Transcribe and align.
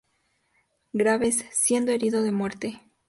Graves, 0.93 1.45
siendo 1.51 1.91
herido 1.91 2.23
de 2.23 2.31
muerte. 2.31 2.81